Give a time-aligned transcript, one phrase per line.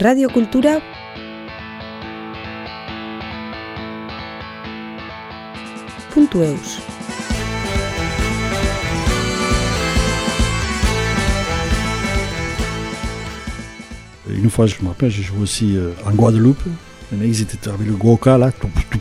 [0.00, 0.80] Radio Cultura
[6.14, 6.80] punto eus.
[14.30, 16.56] Une fois, je me rappelle, j'ai joué aussi euh, en Guadeloupe.
[17.10, 18.50] Les mecs, ils étaient avec le cas là.
[18.50, 18.98] tout, tout.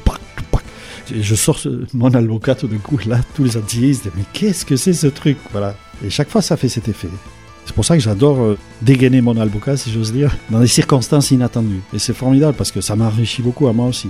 [1.16, 1.58] Et je sors
[1.94, 4.76] mon alboca tout d'un coup là, tous les Antillais, ils se disent mais qu'est-ce que
[4.76, 5.38] c'est ce truc?
[5.54, 5.73] Voilà.
[6.04, 7.08] Et chaque fois, ça fait cet effet.
[7.71, 11.31] C'est pour ça que j'adore euh, dégainer mon alboca, si j'ose dire, dans des circonstances
[11.31, 11.79] inattendues.
[11.93, 14.09] Et c'est formidable parce que ça m'enrichit beaucoup à moi aussi.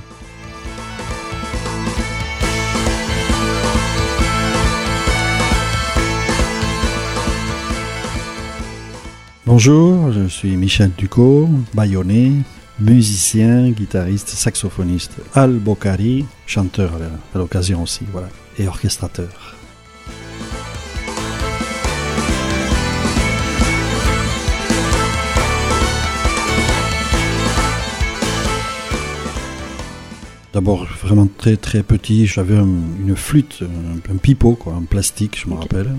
[9.46, 12.32] Bonjour, je suis Michel Ducot, bayonnais,
[12.80, 16.94] musicien, guitariste, saxophoniste, albocari, chanteur
[17.36, 19.51] à l'occasion aussi, voilà, et orchestrateur.
[30.54, 32.68] D'abord, vraiment très très petit, j'avais un-
[33.08, 35.90] une flûte, un, un pipeau, quoi, en plastique, je me rappelle.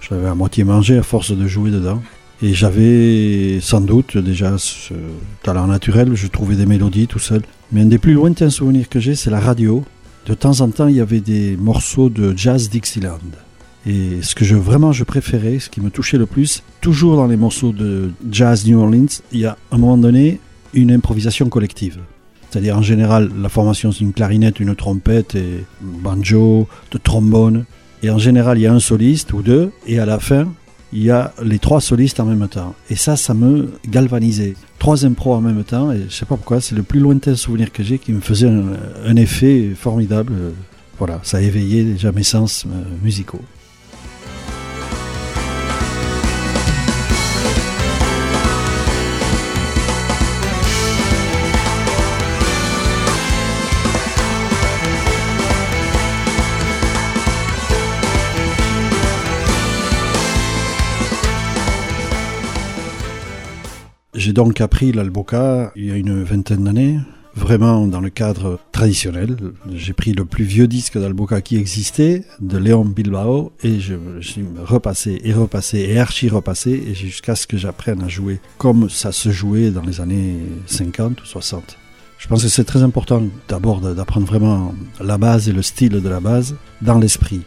[0.00, 2.02] Je l'avais à moitié mangé à force de jouer dedans.
[2.42, 4.92] Et j'avais sans doute déjà ce
[5.42, 7.42] talent naturel, je trouvais des mélodies tout seul.
[7.72, 9.82] Mais un des plus lointains souvenirs que j'ai, c'est la radio.
[10.26, 13.18] De temps en temps, il y avait des morceaux de jazz Dixieland.
[13.86, 17.26] Et ce que je, vraiment je préférais, ce qui me touchait le plus, toujours dans
[17.26, 20.40] les morceaux de jazz New Orleans, il y a à un moment donné
[20.74, 21.98] une improvisation collective.
[22.54, 27.64] C'est-à-dire en général, la formation c'est une clarinette, une trompette et banjo, de trombone.
[28.04, 30.46] Et en général, il y a un soliste ou deux, et à la fin,
[30.92, 32.76] il y a les trois solistes en même temps.
[32.90, 34.54] Et ça, ça me galvanisait.
[34.78, 37.72] Trois impros en même temps, et je sais pas pourquoi, c'est le plus lointain souvenir
[37.72, 38.66] que j'ai qui me faisait un,
[39.04, 40.34] un effet formidable.
[40.98, 43.42] Voilà, ça a éveillé déjà mes sens euh, musicaux.
[64.24, 66.98] J'ai donc appris l'alboca il y a une vingtaine d'années,
[67.36, 69.36] vraiment dans le cadre traditionnel.
[69.70, 74.22] J'ai pris le plus vieux disque d'alboca qui existait, de Léon Bilbao, et je me
[74.22, 78.88] suis repassé et repassé et archi repassé, et jusqu'à ce que j'apprenne à jouer comme
[78.88, 80.36] ça se jouait dans les années
[80.68, 81.76] 50 ou 60.
[82.16, 86.08] Je pense que c'est très important d'abord d'apprendre vraiment la base et le style de
[86.08, 87.42] la base dans l'esprit.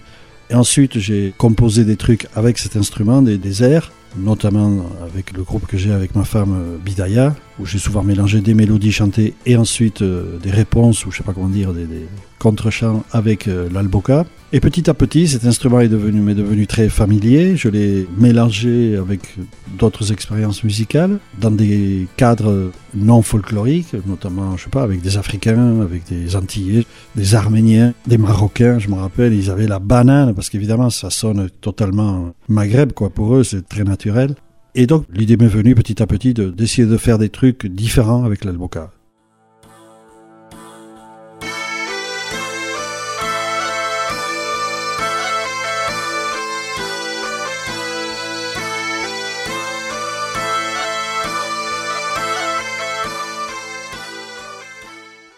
[0.52, 5.44] Et ensuite, j'ai composé des trucs avec cet instrument, des, des airs, notamment avec le
[5.44, 9.34] groupe que j'ai avec ma femme euh, Bidaya, où j'ai souvent mélangé des mélodies chantées
[9.46, 12.06] et ensuite euh, des réponses, ou je sais pas comment dire, des, des
[12.40, 14.26] contre-chants avec euh, l'alboca.
[14.54, 17.58] Et petit à petit, cet instrument est devenu, m'est devenu très familier.
[17.58, 19.36] Je l'ai mélangé avec
[19.78, 25.82] d'autres expériences musicales dans des cadres non folkloriques, notamment, je sais pas, avec des Africains,
[25.82, 26.86] avec des Antillais,
[27.16, 28.80] des Arméniens, des Marocains.
[28.80, 33.10] Je me rappelle, ils avaient la banane parce qu'évidemment, ça sonne totalement Maghreb, quoi.
[33.10, 34.36] Pour eux, c'est très naturel.
[34.80, 38.24] Et donc, l'idée m'est venue petit à petit de- d'essayer de faire des trucs différents
[38.26, 38.92] avec l'alboca.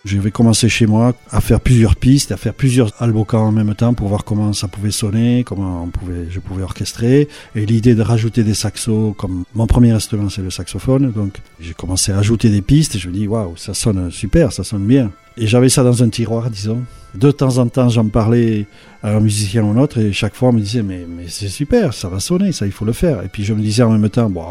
[0.09, 3.75] Je vais commencer chez moi à faire plusieurs pistes, à faire plusieurs albocas en même
[3.75, 5.87] temps pour voir comment ça pouvait sonner, comment
[6.31, 7.27] je pouvais orchestrer.
[7.53, 11.75] Et l'idée de rajouter des saxos, comme mon premier instrument c'est le saxophone, donc j'ai
[11.75, 14.87] commencé à ajouter des pistes et je me dis waouh, ça sonne super, ça sonne
[14.87, 15.11] bien.
[15.37, 16.81] Et j'avais ça dans un tiroir, disons.
[17.13, 18.65] De temps en temps, j'en parlais
[19.03, 21.49] à un musicien ou un autre et chaque fois on me disait mais, mais c'est
[21.49, 23.23] super, ça va sonner, ça il faut le faire.
[23.23, 24.43] Et puis je me disais en même temps, bon,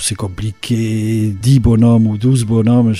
[0.00, 2.92] c'est compliqué, 10 bonhommes ou 12 bonhommes.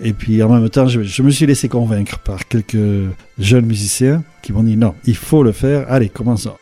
[0.00, 4.22] Et puis en même temps, je, je me suis laissé convaincre par quelques jeunes musiciens
[4.42, 6.56] qui m'ont dit non, il faut le faire, allez, commençons.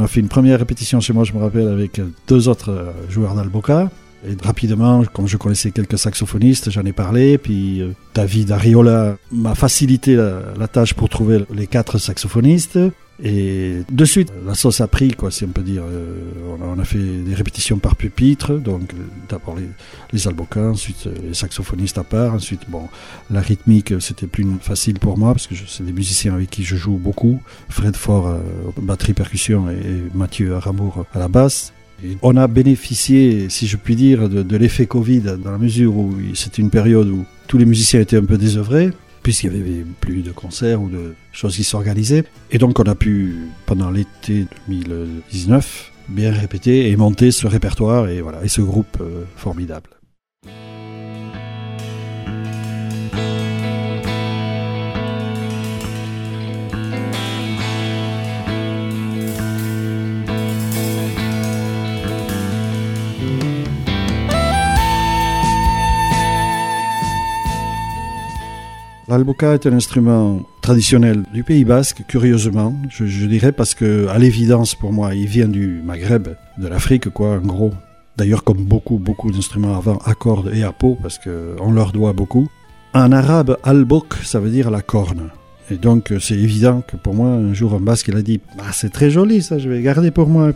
[0.00, 2.92] On a fait une première répétition chez moi, je me rappelle, avec deux autres euh,
[3.10, 3.90] joueurs d'Alboca.
[4.26, 7.36] Et rapidement, comme je connaissais quelques saxophonistes, j'en ai parlé.
[7.36, 12.78] Puis euh, David Ariola m'a facilité la, la tâche pour trouver les quatre saxophonistes.
[13.22, 15.82] Et de suite, la sauce a pris, quoi, si on peut dire.
[15.84, 16.16] Euh,
[16.62, 18.96] on, a, fait des répétitions par pupitre, donc euh,
[19.28, 19.68] d'abord les,
[20.12, 22.88] les ensuite euh, les saxophonistes à part, ensuite, bon,
[23.30, 26.76] la rythmique, c'était plus facile pour moi, parce que c'est des musiciens avec qui je
[26.76, 27.42] joue beaucoup.
[27.68, 28.38] Fred Fort, euh,
[28.80, 31.72] batterie percussion, et, Mathieu Aramour à la basse.
[32.22, 36.14] On a bénéficié, si je puis dire, de, de l'effet Covid, dans la mesure où
[36.34, 38.90] c'était une période où tous les musiciens étaient un peu désœuvrés
[39.22, 42.24] puisqu'il n'y avait plus de concerts ou de choses qui s'organisaient.
[42.50, 43.36] Et donc on a pu,
[43.66, 49.24] pendant l'été 2019, bien répéter et monter ce répertoire et, voilà, et ce groupe euh,
[49.36, 49.90] formidable.
[69.10, 74.76] L'alboka est un instrument traditionnel du Pays Basque, curieusement, je, dirais, parce que, à l'évidence,
[74.76, 76.28] pour moi, il vient du Maghreb,
[76.58, 77.72] de l'Afrique, quoi, en gros.
[78.16, 82.12] D'ailleurs, comme beaucoup, beaucoup d'instruments avant, à cordes et à peau, parce qu'on leur doit
[82.12, 82.48] beaucoup.
[82.94, 85.30] En arabe, albok, ça veut dire la corne.
[85.72, 88.70] Et donc, c'est évident que pour moi, un jour, un basque, il a dit ah,
[88.72, 90.52] C'est très joli, ça, je vais garder pour moi.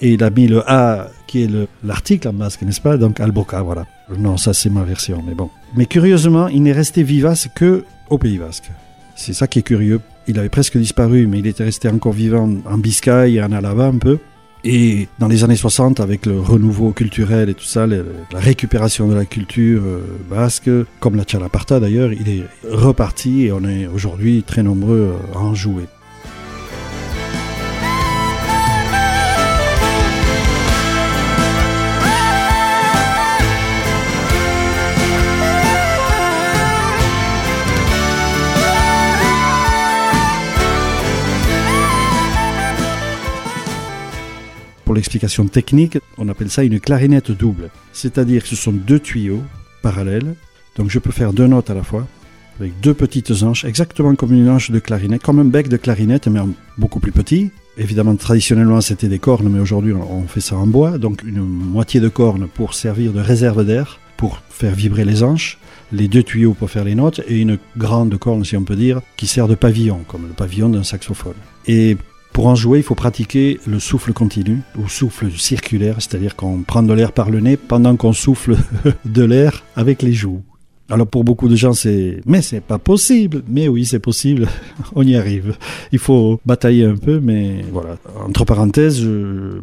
[0.00, 1.50] Et il a mis le A, qui est
[1.82, 2.96] l'article en basque, n'est-ce pas?
[2.98, 3.84] Donc, alboka, voilà.
[4.18, 5.50] Non, ça, c'est ma version, mais bon.
[5.76, 8.70] Mais curieusement, il n'est resté vivace que au Pays Basque.
[9.16, 10.00] C'est ça qui est curieux.
[10.26, 13.86] Il avait presque disparu, mais il était resté encore vivant en Biscaye et en Alaba
[13.86, 14.18] un peu.
[14.66, 18.02] Et dans les années 60, avec le renouveau culturel et tout ça, la
[18.32, 19.82] récupération de la culture
[20.30, 20.70] basque,
[21.00, 25.54] comme la Tchalaparta d'ailleurs, il est reparti et on est aujourd'hui très nombreux à en
[25.54, 25.84] jouer.
[44.94, 47.70] Pour l'explication technique, on appelle ça une clarinette double.
[47.92, 49.42] C'est-à-dire que ce sont deux tuyaux
[49.82, 50.36] parallèles,
[50.76, 52.06] donc je peux faire deux notes à la fois,
[52.60, 56.28] avec deux petites anches, exactement comme une anche de clarinette, comme un bec de clarinette,
[56.28, 56.38] mais
[56.78, 57.50] beaucoup plus petit.
[57.76, 60.96] Évidemment, traditionnellement, c'était des cornes, mais aujourd'hui, on fait ça en bois.
[60.96, 65.58] Donc, une moitié de corne pour servir de réserve d'air, pour faire vibrer les anches,
[65.90, 69.00] les deux tuyaux pour faire les notes, et une grande corne, si on peut dire,
[69.16, 71.34] qui sert de pavillon, comme le pavillon d'un saxophone.
[71.66, 71.96] Et
[72.34, 76.82] pour en jouer, il faut pratiquer le souffle continu ou souffle circulaire, c'est-à-dire qu'on prend
[76.82, 78.56] de l'air par le nez pendant qu'on souffle
[79.04, 80.42] de l'air avec les joues.
[80.90, 83.42] Alors pour beaucoup de gens c'est mais c'est pas possible.
[83.48, 84.48] Mais oui, c'est possible.
[84.96, 85.56] On y arrive.
[85.92, 87.96] Il faut batailler un peu mais voilà.
[88.26, 89.02] Entre parenthèses,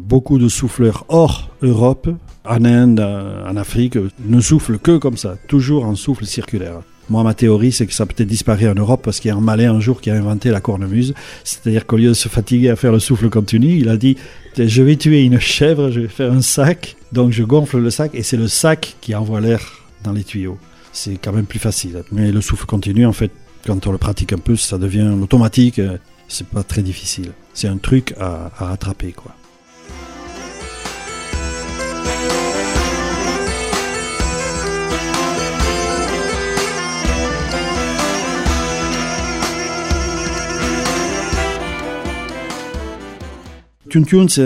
[0.00, 2.08] beaucoup de souffleurs hors Europe,
[2.44, 6.80] en Inde, en Afrique ne soufflent que comme ça, toujours en souffle circulaire.
[7.12, 9.40] Moi, ma théorie, c'est que ça peut-être disparaît en Europe parce qu'il y a un
[9.42, 11.12] malin un jour qui a inventé la cornemuse.
[11.44, 14.16] C'est-à-dire qu'au lieu de se fatiguer à faire le souffle continu, il a dit
[14.56, 16.96] Je vais tuer une chèvre, je vais faire un sac.
[17.12, 19.60] Donc je gonfle le sac et c'est le sac qui envoie l'air
[20.02, 20.56] dans les tuyaux.
[20.94, 22.02] C'est quand même plus facile.
[22.12, 23.30] Mais le souffle continu, en fait,
[23.66, 25.82] quand on le pratique un peu, ça devient automatique.
[26.28, 27.32] C'est pas très difficile.
[27.52, 29.34] C'est un truc à, à rattraper, quoi.
[44.28, 44.42] C'est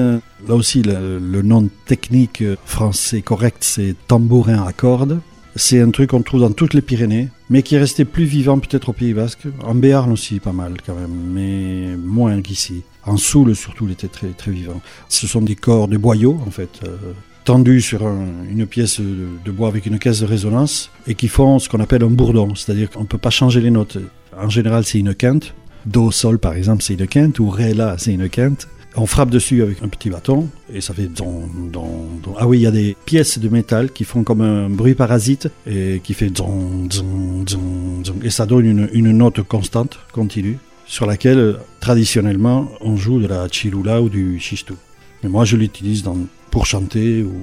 [0.49, 5.21] là aussi le, nom technique français correct, c'est tambourin à cordes.
[5.55, 8.59] C'est un truc qu'on trouve dans toutes les Pyrénées, mais qui est resté plus vivant
[8.59, 9.47] peut-être au Pays Basque.
[9.63, 12.83] En Béarn aussi, pas mal quand même, mais moins qu'ici.
[13.05, 14.81] En Soule surtout, il était très, très vivant.
[15.09, 16.97] Ce sont des cordes, des boyaux en fait, euh,
[17.45, 21.29] tendus sur un, une pièce de, de, bois avec une caisse de résonance et qui
[21.29, 23.99] font ce qu'on appelle un bourdon, c'est-à-dire qu'on ne peut pas changer les notes.
[24.37, 25.55] En général, c'est une quinte.
[25.87, 28.67] Do, sol par exemple, c'est une quinte, ou Ré, la, c'est une quinte.
[28.99, 32.35] On frappe dessus avec un petit bâton et ça fait don, don, don.
[32.39, 35.49] Ah oui, il y a des pièces de métal qui font comme un bruit parasite
[35.67, 38.15] et qui fait don, don, don.
[38.23, 43.49] Et ça donne une, une note constante, continue, sur laquelle traditionnellement on joue de la
[43.49, 44.77] chilula ou du chichtou.
[45.23, 46.03] Mais moi je l'utilise
[46.51, 47.35] pour chanter ou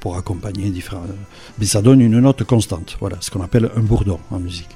[0.00, 1.06] pour accompagner différents.
[1.60, 2.96] Mais ça donne une note constante.
[2.98, 4.70] Voilà, ce qu'on appelle un bourdon en musique.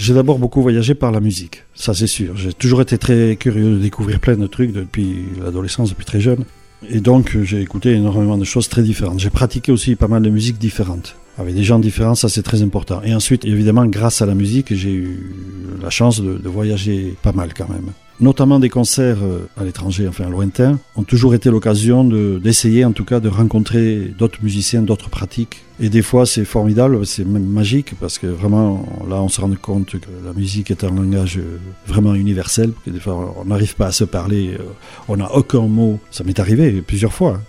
[0.00, 2.34] J'ai d'abord beaucoup voyagé par la musique, ça c'est sûr.
[2.34, 6.46] J'ai toujours été très curieux de découvrir plein de trucs depuis l'adolescence, depuis très jeune.
[6.88, 9.20] Et donc j'ai écouté énormément de choses très différentes.
[9.20, 11.16] J'ai pratiqué aussi pas mal de musiques différentes.
[11.40, 13.00] Avec des gens différents, ça c'est très important.
[13.02, 15.32] Et ensuite, évidemment, grâce à la musique, j'ai eu
[15.82, 20.28] la chance de, voyager pas mal quand même notamment des concerts euh, à l'étranger, enfin
[20.28, 25.62] lointains, ont toujours été l'occasion d'essayer en tout cas de rencontrer d'autres musiciens, d'autres pratiques.
[25.80, 29.50] Et des fois c'est formidable, c'est même magique parce que vraiment là on se rend
[29.60, 33.74] compte que la musique est un langage euh, vraiment universel, que des fois on n'arrive
[33.74, 34.64] pas à se parler, euh,
[35.08, 35.98] on n'a aucun mot.
[36.10, 37.40] Ça m'est arrivé plusieurs fois.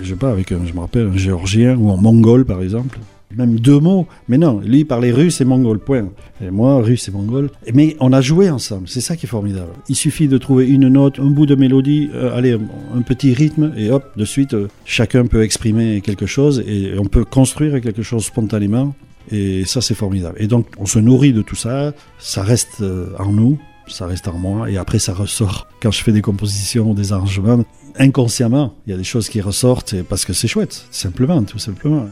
[0.00, 2.98] Je sais pas, avec un, je me rappelle, un géorgien ou un mongol par exemple
[3.36, 4.06] même deux mots.
[4.28, 6.08] Mais non, lui il parlait russe et mongol, point.
[6.44, 7.50] Et moi, russe et mongol.
[7.72, 9.72] Mais on a joué ensemble, c'est ça qui est formidable.
[9.88, 12.58] Il suffit de trouver une note, un bout de mélodie, euh, allez,
[12.94, 17.06] un petit rythme, et hop, de suite, euh, chacun peut exprimer quelque chose et on
[17.06, 18.94] peut construire quelque chose spontanément.
[19.30, 20.36] Et ça, c'est formidable.
[20.38, 24.28] Et donc, on se nourrit de tout ça, ça reste euh, en nous, ça reste
[24.28, 25.66] en moi, et après, ça ressort.
[25.80, 27.64] Quand je fais des compositions, des arrangements,
[27.98, 32.06] inconsciemment, il y a des choses qui ressortent parce que c'est chouette, simplement, tout simplement.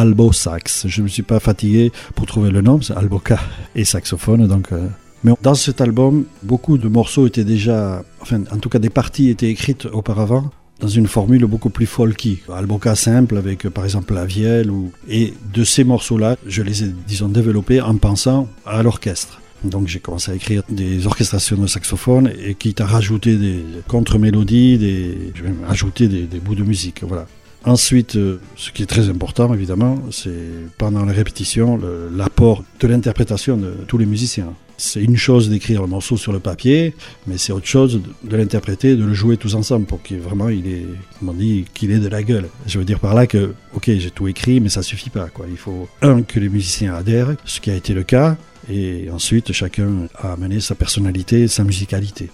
[0.00, 0.86] Albo Sax.
[0.88, 3.38] Je ne me suis pas fatigué pour trouver le nom, c'est Alboca
[3.74, 4.46] et saxophone.
[4.46, 4.86] Donc, euh.
[5.24, 9.28] Mais dans cet album, beaucoup de morceaux étaient déjà, enfin, en tout cas, des parties
[9.28, 12.40] étaient écrites auparavant dans une formule beaucoup plus folky.
[12.50, 14.70] Alboca simple avec, par exemple, la vielle.
[14.70, 14.90] Ou...
[15.06, 19.42] Et de ces morceaux-là, je les ai, disons, développés en pensant à l'orchestre.
[19.62, 24.78] Donc j'ai commencé à écrire des orchestrations de saxophone et quitte à rajouter des contre-mélodies,
[24.78, 27.02] des, je vais ajouter des, des bouts de musique.
[27.06, 27.26] Voilà.
[27.64, 30.30] Ensuite, euh, ce qui est très important, évidemment, c'est
[30.78, 31.78] pendant la répétition,
[32.14, 34.54] l'apport de l'interprétation de tous les musiciens.
[34.78, 36.94] C'est une chose d'écrire le morceau sur le papier,
[37.26, 40.66] mais c'est autre chose de, l'interpréter, de le jouer tous ensemble pour qu'il vraiment, il
[40.66, 40.86] est,
[41.18, 42.48] comme on dit, qu'il ait de la gueule.
[42.66, 45.28] Je veux dire par là que, ok, j'ai tout écrit, mais ça suffit pas.
[45.28, 45.44] Quoi.
[45.50, 48.38] Il faut, un, que les musiciens adhèrent, ce qui a été le cas,
[48.70, 52.30] et ensuite, chacun a amené sa personnalité, sa musicalité.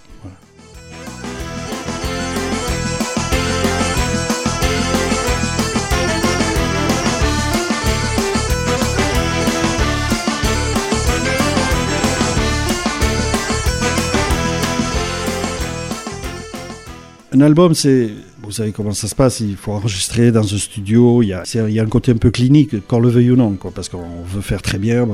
[17.36, 18.08] Un album, c'est.
[18.42, 21.42] Vous savez comment ça se passe, il faut enregistrer dans un studio, il y a,
[21.54, 23.90] il y a un côté un peu clinique, qu'on le veuille ou non, quoi, parce
[23.90, 25.06] qu'on veut faire très bien,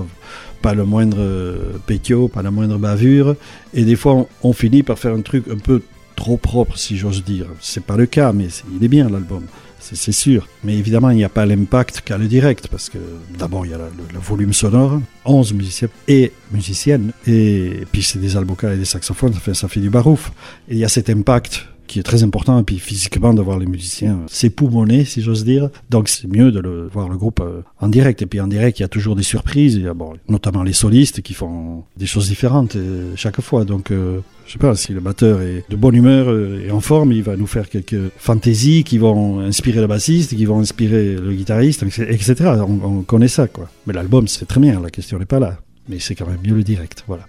[0.61, 3.35] pas le moindre euh, pétio, pas la moindre bavure,
[3.75, 5.83] et des fois on, finit par faire un truc un peu
[6.15, 7.47] trop propre, si j'ose dire.
[7.61, 9.43] C'est pas le cas, mais il est bien l'album
[9.83, 10.47] c'est sûr.
[10.63, 12.99] Mais évidemment, il n'y a pas l'impact qu'a le direct, parce que
[13.37, 18.37] d'abord, il y a le, volume sonore, 11 musiciens et musiciennes, et, puis c'est des
[18.37, 20.31] albocas et des saxophones, ça fait, ça fait du barouf.
[20.69, 23.59] Et il y a cet impact qui est très important, et puis physiquement de voir
[23.59, 25.69] les musiciens s'époumoner, si j'ose dire.
[25.91, 28.23] Donc c'est mieux de voir le groupe euh, en direct.
[28.23, 29.79] Et puis en direct, il y a toujours des surprises,
[30.27, 33.67] notamment les solistes qui font des choses différentes euh, chaque fois.
[33.67, 37.13] Donc euh, je sais pas, si le batteur est de bonne humeur et en forme,
[37.13, 41.33] il va nous faire quelques fantaisies qui vont inspirer le bassiste, qui vont inspirer le
[41.35, 42.35] guitariste, etc.
[42.67, 43.69] On, on connaît ça, quoi.
[43.87, 45.59] Mais l'album, c'est très bien, la question n'est pas là.
[45.91, 47.25] Mais c'est quand même mieux le direct, voilà.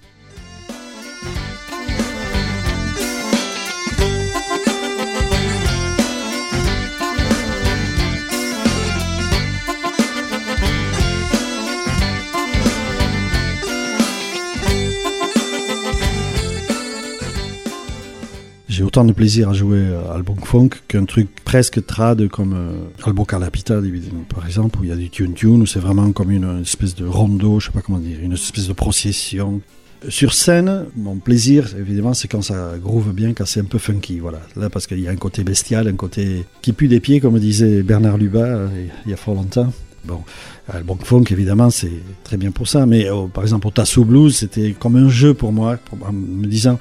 [18.84, 23.06] J'ai autant de plaisir à jouer à Album Funk qu'un truc presque trad comme euh,
[23.06, 23.80] Albo Carlapita,
[24.28, 27.06] par exemple, où il y a du tune-tune, où c'est vraiment comme une espèce de
[27.06, 29.62] rondo, je sais pas comment dire, une espèce de procession.
[30.10, 34.20] Sur scène, mon plaisir, évidemment, c'est quand ça groove bien, quand c'est un peu funky,
[34.20, 34.42] voilà.
[34.58, 37.40] Là, parce qu'il y a un côté bestial, un côté qui pue des pieds, comme
[37.40, 38.68] disait Bernard Lubat euh,
[39.06, 39.72] il y a fort longtemps.
[40.04, 40.20] Bon,
[40.68, 44.36] Album Funk, évidemment, c'est très bien pour ça, mais oh, par exemple, au Tasso Blues,
[44.36, 46.78] c'était comme un jeu pour moi, en me disant,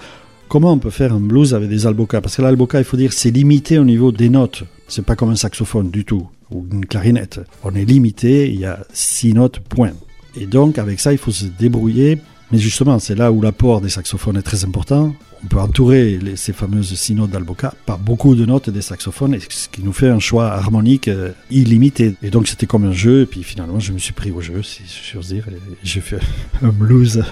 [0.53, 3.15] comment on peut faire un blues avec des albocas Parce que l'alboca, il faut dire,
[3.15, 4.65] c'est limité au niveau des notes.
[4.87, 7.41] C'est pas comme un saxophone du tout, ou une clarinette.
[7.65, 9.93] On est limité, il y a six notes, point.
[10.37, 12.19] Et donc, avec ça, il faut se débrouiller.
[12.51, 16.53] Mais justement, c'est là où l'apport des saxophones est très important on peut entourer ces
[16.53, 20.19] fameuses six notes d'Alboca par beaucoup de notes des saxophones, ce qui nous fait un
[20.19, 22.15] choix harmonique euh, illimité.
[22.23, 24.63] Et donc c'était comme un jeu, et puis finalement je me suis pris au jeu,
[24.63, 24.83] si
[25.13, 26.21] j'ose dire, et j'ai fait
[26.63, 27.23] un blues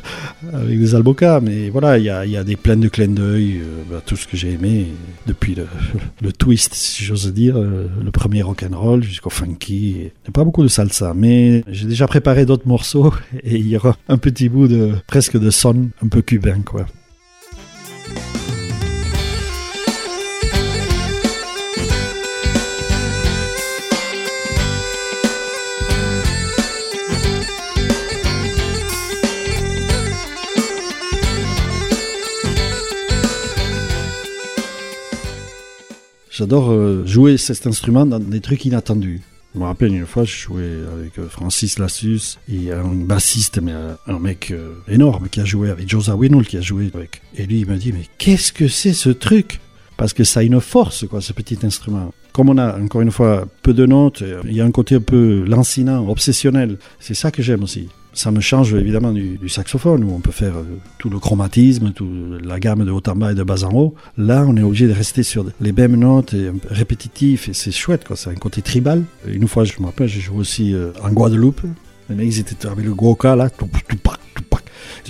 [0.53, 1.41] avec des Alboca.
[1.41, 4.37] Mais voilà, il y a, des pleines de clins d'œil, euh, bah, tout ce que
[4.37, 4.87] j'ai aimé,
[5.27, 9.91] depuis le, twist, si j'ose dire, euh, le premier rock and roll jusqu'au funky.
[9.91, 13.13] Il n'y a pas beaucoup de salsa, mais j'ai déjà préparé d'autres morceaux,
[13.45, 16.87] et il y aura un petit bout de presque de son un peu cubain, quoi.
[36.41, 39.21] J'adore euh, jouer cet instrument dans des trucs inattendus.
[39.55, 43.73] Je me rappelle une fois, je jouais avec euh, Francis Lassus et un bassiste, mais
[43.73, 47.21] un, un mec euh, énorme qui a joué avec Josa Winul, qui a joué avec.
[47.37, 49.61] Et lui, il m'a dit, mais qu'est-ce que c'est ce truc?
[49.99, 52.11] Parce que ça a une force, quoi, ce petit instrument.
[52.33, 54.95] Comme on a, encore une fois, peu de notes, euh, il y a un côté
[54.95, 56.79] un peu lancinant, obsessionnel.
[57.01, 57.91] C'est ça que j'aime aussi.
[58.13, 60.65] Ça me change évidemment du, saxophone où on peut faire euh,
[60.99, 63.95] tout le chromatisme, toute la gamme de haut en bas et de bas en haut.
[64.19, 68.05] Là, on est obligé de rester sur les mêmes notes et répétitif et c'est chouette
[68.05, 68.17] quoi.
[68.17, 69.05] C'est un côté tribal.
[69.27, 71.63] Une fois, je me rappelle, j'ai joué aussi euh, en Guadeloupe.
[72.09, 73.99] Les ils étaient avec le cas là, tout, tout.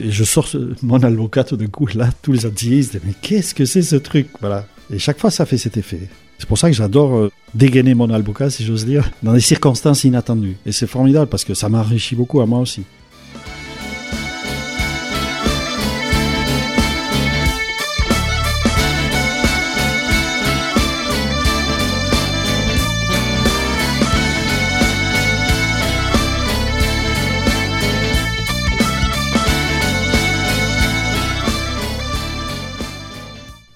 [0.02, 0.49] Et je sors
[0.83, 4.28] mon alboca tout d'un coup là, tous les Antillais mais qu'est-ce que c'est ce truc
[4.40, 4.66] Voilà.
[4.92, 6.09] Et chaque fois, ça fait cet effet.
[6.40, 10.04] C'est pour ça que j'adore euh, dégainer mon alboca, si j'ose dire, dans des circonstances
[10.04, 10.56] inattendues.
[10.64, 12.82] Et c'est formidable parce que ça m'enrichit beaucoup à moi aussi.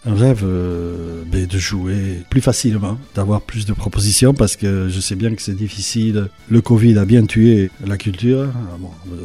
[0.07, 0.94] Un rêve euh,
[1.47, 5.57] de jouer plus facilement, d'avoir plus de propositions parce que je sais bien que c'est
[5.57, 6.29] difficile.
[6.49, 8.77] Le Covid a bien tué la culture, Ah,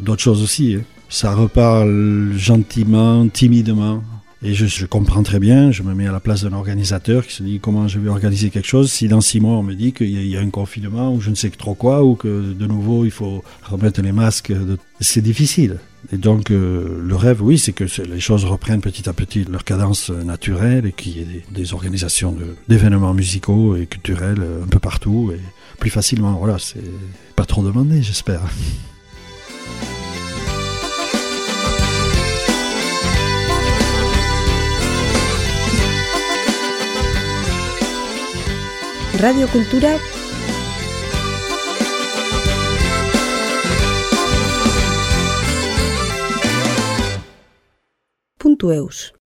[0.01, 0.75] d'autres choses aussi.
[0.80, 0.84] hein.
[1.10, 4.04] Ça reparle gentiment, timidement.
[4.42, 7.44] Et je, comprends très bien, je me mets à la place d'un organisateur qui se
[7.44, 10.10] dit comment je vais organiser quelque chose si dans six mois on me dit qu'il
[10.10, 13.12] y, a- un confinement ou je ne sais trop quoi ou que de nouveau il
[13.12, 14.54] faut remettre les masques.
[15.01, 15.80] C'est difficile.
[16.12, 19.63] Et donc euh, le rêve, oui, c'est que les choses reprennent petit à petit leur
[19.63, 22.36] cadence euh, naturelle et qu'il y ait des, organisations
[22.68, 25.39] d'événements musicaux et culturels euh, un peu partout et
[25.77, 26.34] plus facilement.
[26.34, 26.79] Voilà, c'est
[27.36, 28.41] pas trop demandé, j'espère.
[39.22, 39.98] Radio Kultura
[48.60, 49.18] puntu eus.